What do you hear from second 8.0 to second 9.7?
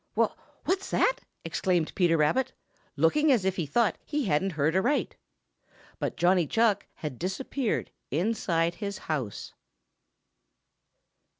inside his house.